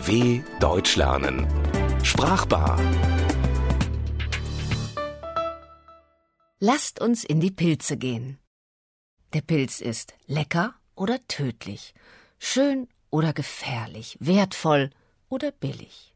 [0.00, 1.46] DW Deutsch lernen.
[2.02, 2.78] Sprachbar.
[6.58, 8.38] Lasst uns in die Pilze gehen.
[9.34, 11.94] Der Pilz ist lecker oder tödlich,
[12.38, 14.90] schön oder gefährlich, wertvoll
[15.28, 16.14] oder billig.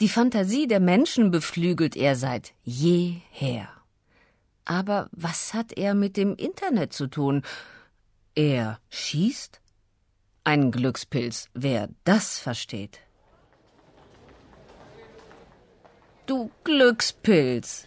[0.00, 3.68] Die Fantasie der Menschen beflügelt er seit jeher.
[4.64, 7.42] Aber was hat er mit dem Internet zu tun?
[8.34, 9.60] Er schießt?
[10.42, 13.03] Ein Glückspilz, wer das versteht.
[16.26, 17.86] Du Glückspilz,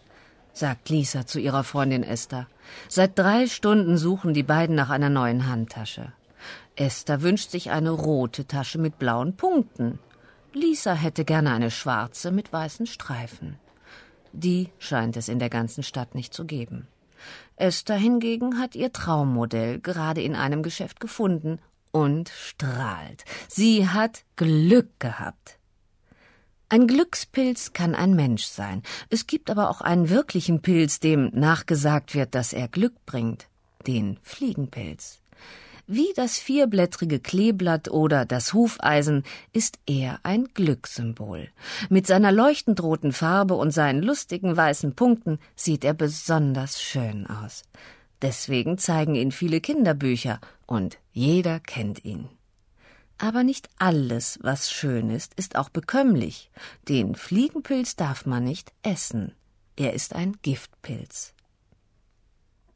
[0.54, 2.45] sagt Lisa zu ihrer Freundin Esther.
[2.88, 6.12] Seit drei Stunden suchen die beiden nach einer neuen Handtasche.
[6.76, 9.98] Esther wünscht sich eine rote Tasche mit blauen Punkten.
[10.54, 13.58] Lisa hätte gerne eine schwarze mit weißen Streifen.
[14.34, 16.88] Die scheint es in der ganzen Stadt nicht zu geben.
[17.56, 21.58] Esther hingegen hat ihr Traummodell gerade in einem Geschäft gefunden
[21.92, 23.26] und strahlt.
[23.48, 25.56] Sie hat Glück gehabt.
[26.70, 28.84] Ein Glückspilz kann ein Mensch sein.
[29.10, 33.48] Es gibt aber auch einen wirklichen Pilz, dem nachgesagt wird, dass er Glück bringt.
[33.86, 35.22] Den Fliegenpilz.
[35.90, 39.23] Wie das vierblättrige Kleeblatt oder das Hufeisen
[39.54, 41.48] ist er ein Glückssymbol.
[41.90, 47.64] Mit seiner leuchtend roten Farbe und seinen lustigen weißen Punkten sieht er besonders schön aus.
[48.22, 52.28] Deswegen zeigen ihn viele Kinderbücher und jeder kennt ihn.
[53.18, 56.52] Aber nicht alles, was schön ist, ist auch bekömmlich.
[56.88, 59.34] Den Fliegenpilz darf man nicht essen.
[59.76, 61.34] Er ist ein Giftpilz.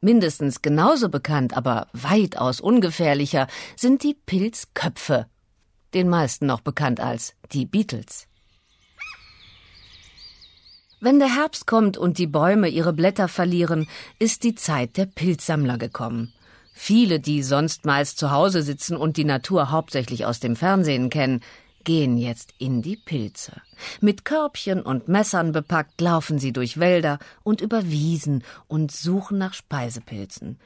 [0.00, 5.26] Mindestens genauso bekannt, aber weitaus ungefährlicher sind die Pilzköpfe,
[5.94, 8.26] den meisten noch bekannt als die Beatles.
[11.00, 15.78] Wenn der Herbst kommt und die Bäume ihre Blätter verlieren, ist die Zeit der Pilzsammler
[15.78, 16.32] gekommen.
[16.72, 21.40] Viele, die sonst meist zu Hause sitzen und die Natur hauptsächlich aus dem Fernsehen kennen,
[21.84, 23.60] gehen jetzt in die Pilze.
[24.00, 29.54] Mit Körbchen und Messern bepackt laufen sie durch Wälder und über Wiesen und suchen nach
[29.54, 30.58] Speisepilzen.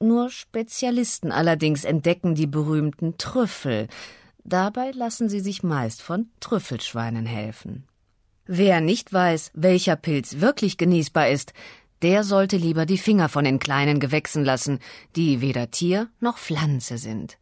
[0.00, 3.88] Nur Spezialisten allerdings entdecken die berühmten Trüffel.
[4.42, 7.86] Dabei lassen sie sich meist von Trüffelschweinen helfen.
[8.46, 11.54] Wer nicht weiß, welcher Pilz wirklich genießbar ist,
[12.04, 14.78] der sollte lieber die Finger von den kleinen Gewächsen lassen,
[15.16, 17.38] die weder Tier noch Pflanze sind.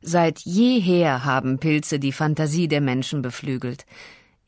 [0.00, 3.86] Seit jeher haben Pilze die Fantasie der Menschen beflügelt.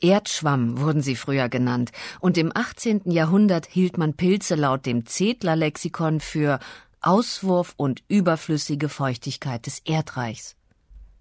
[0.00, 3.02] Erdschwamm wurden sie früher genannt, und im 18.
[3.12, 6.58] Jahrhundert hielt man Pilze laut dem Zedler-Lexikon für
[7.00, 10.56] Auswurf und überflüssige Feuchtigkeit des Erdreichs.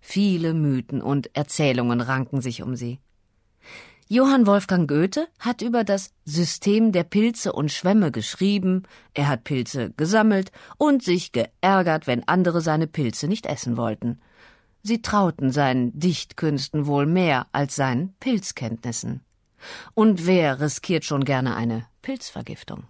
[0.01, 2.99] Viele Mythen und Erzählungen ranken sich um sie.
[4.09, 8.83] Johann Wolfgang Goethe hat über das System der Pilze und Schwämme geschrieben,
[9.15, 14.21] er hat Pilze gesammelt und sich geärgert, wenn andere seine Pilze nicht essen wollten.
[14.83, 19.21] Sie trauten seinen Dichtkünsten wohl mehr als seinen Pilzkenntnissen.
[19.95, 22.83] Und wer riskiert schon gerne eine Pilzvergiftung?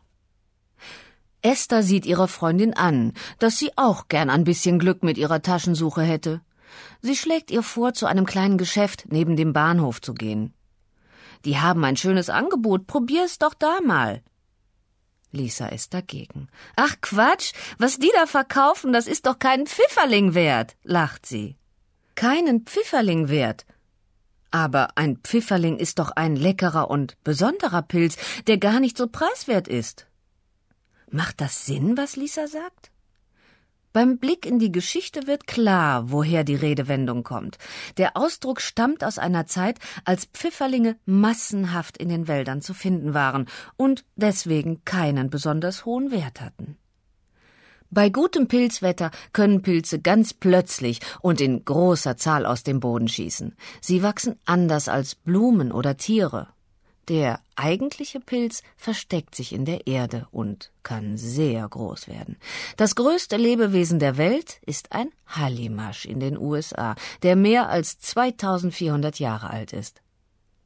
[1.42, 6.02] Esther sieht ihrer Freundin an, dass sie auch gern ein bisschen Glück mit ihrer Taschensuche
[6.02, 6.42] hätte.
[7.02, 10.54] Sie schlägt ihr vor, zu einem kleinen Geschäft neben dem Bahnhof zu gehen.
[11.46, 14.22] Die haben ein schönes Angebot, probier's doch da mal.
[15.32, 16.48] Lisa ist dagegen.
[16.76, 21.58] Ach Quatsch, was die da verkaufen, das ist doch keinen Pfifferling wert, lacht sie.
[22.16, 23.66] Keinen Pfifferling wert.
[24.52, 29.68] Aber ein Pfifferling ist doch ein leckerer und besonderer Pilz, der gar nicht so preiswert
[29.68, 30.06] ist.
[31.10, 32.93] Macht das Sinn, was Lisa sagt?
[33.94, 37.60] Beim Blick in die Geschichte wird klar, woher die Redewendung kommt.
[37.98, 43.48] Der Ausdruck stammt aus einer Zeit, als Pfifferlinge massenhaft in den Wäldern zu finden waren
[43.78, 46.76] und deswegen keinen besonders hohen Wert hatten.
[47.92, 53.56] Bei gutem Pilzwetter können Pilze ganz plötzlich und in großer Zahl aus dem Boden schießen.
[53.80, 56.48] Sie wachsen anders als Blumen oder Tiere.
[57.10, 62.38] Der eigentliche Pilz versteckt sich in der Erde und kann sehr groß werden.
[62.78, 69.20] Das größte Lebewesen der Welt ist ein Hallimasch in den USA, der mehr als 2400
[69.20, 70.02] Jahre alt ist.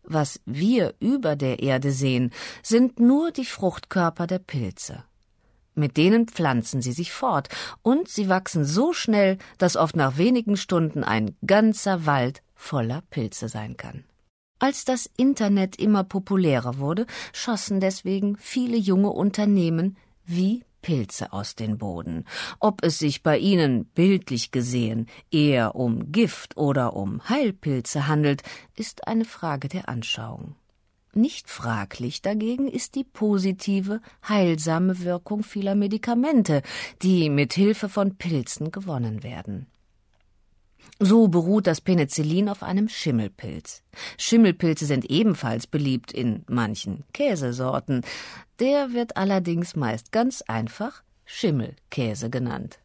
[0.03, 2.31] Was wir über der Erde sehen,
[2.61, 5.03] sind nur die Fruchtkörper der Pilze.
[5.73, 7.49] Mit denen pflanzen sie sich fort,
[7.81, 13.49] und sie wachsen so schnell, dass oft nach wenigen Stunden ein ganzer Wald voller Pilze
[13.49, 14.05] sein kann.
[14.59, 21.77] Als das Internet immer populärer wurde, schossen deswegen viele junge Unternehmen wie Pilze aus den
[21.77, 22.25] Boden.
[22.59, 28.41] Ob es sich bei ihnen bildlich gesehen eher um Gift oder um Heilpilze handelt,
[28.75, 30.55] ist eine Frage der Anschauung.
[31.13, 36.61] Nicht fraglich dagegen ist die positive, heilsame Wirkung vieler Medikamente,
[37.01, 39.67] die mit Hilfe von Pilzen gewonnen werden.
[40.99, 43.83] So beruht das Penicillin auf einem Schimmelpilz.
[44.17, 48.01] Schimmelpilze sind ebenfalls beliebt in manchen Käsesorten.
[48.59, 52.79] Der wird allerdings meist ganz einfach Schimmelkäse genannt.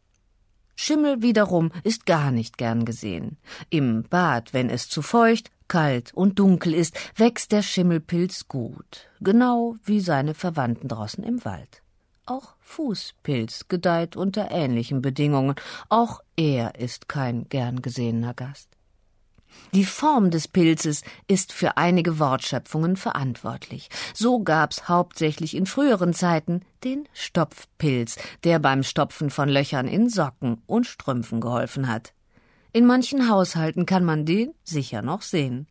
[0.75, 3.37] Schimmel wiederum ist gar nicht gern gesehen.
[3.69, 9.75] Im Bad, wenn es zu feucht, kalt und dunkel ist, wächst der Schimmelpilz gut, genau
[9.83, 11.83] wie seine Verwandten draußen im Wald.
[12.25, 15.55] Auch Fußpilz gedeiht unter ähnlichen Bedingungen.
[15.89, 18.69] Auch er ist kein gern gesehener Gast.
[19.73, 23.89] Die Form des Pilzes ist für einige Wortschöpfungen verantwortlich.
[24.13, 30.61] So gab's hauptsächlich in früheren Zeiten den Stopfpilz, der beim Stopfen von Löchern in Socken
[30.65, 32.13] und Strümpfen geholfen hat.
[32.71, 35.67] In manchen Haushalten kann man den sicher noch sehen.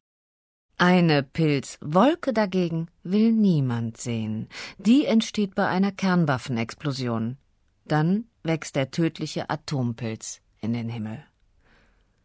[0.79, 4.49] Eine Pilzwolke dagegen will niemand sehen.
[4.79, 7.37] Die entsteht bei einer Kernwaffenexplosion.
[7.85, 11.25] Dann wächst der tödliche Atompilz in den Himmel.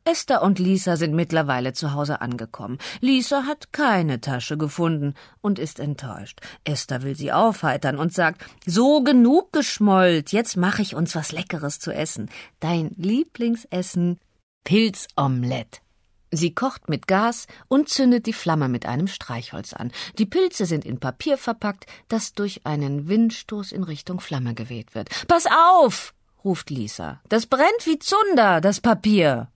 [0.08, 2.78] Esther und Lisa sind mittlerweile zu Hause angekommen.
[3.02, 6.40] Lisa hat keine Tasche gefunden und ist enttäuscht.
[6.64, 11.80] Esther will sie aufheitern und sagt, so genug geschmollt, jetzt mache ich uns was Leckeres
[11.80, 12.30] zu essen.
[12.62, 14.20] Dein Lieblingsessen
[14.64, 15.82] Pilzomelett.
[16.32, 19.92] Sie kocht mit Gas und zündet die Flamme mit einem Streichholz an.
[20.18, 25.10] Die Pilze sind in Papier verpackt, das durch einen Windstoß in Richtung Flamme geweht wird.
[25.28, 26.14] Pass auf!
[26.44, 27.22] ruft Lisa.
[27.30, 29.50] Das brennt wie Zunder, das Papier.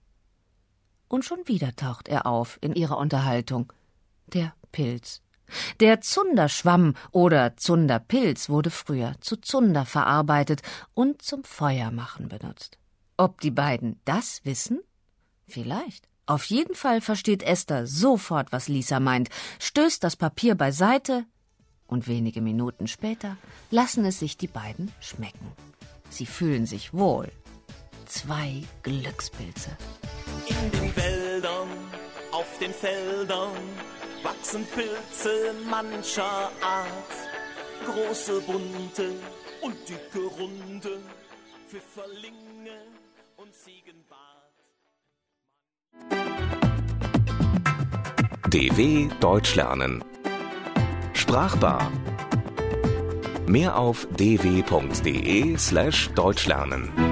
[1.08, 3.72] Und schon wieder taucht er auf in ihrer Unterhaltung.
[4.26, 5.20] Der Pilz.
[5.80, 10.62] Der Zunderschwamm oder Zunderpilz wurde früher zu Zunder verarbeitet
[10.94, 12.78] und zum Feuermachen benutzt.
[13.18, 14.80] Ob die beiden das wissen?
[15.46, 16.08] Vielleicht.
[16.32, 21.26] Auf jeden Fall versteht Esther sofort, was Lisa meint, stößt das Papier beiseite
[21.86, 23.36] und wenige Minuten später
[23.70, 25.52] lassen es sich die beiden schmecken.
[26.08, 27.30] Sie fühlen sich wohl.
[28.06, 29.76] Zwei Glückspilze.
[30.46, 31.68] In den Wäldern,
[32.30, 33.52] auf den Feldern
[34.22, 37.12] wachsen Pilze mancher Art.
[37.84, 39.16] Große, bunte
[39.60, 40.98] und dicke, runde,
[41.68, 42.86] Pfifferlinge
[43.36, 44.31] und Ziegenbart.
[48.52, 50.04] DW Deutsch lernen.
[51.14, 51.90] Sprachbar.
[53.46, 57.11] Mehr auf dw.de slash Deutsch lernen.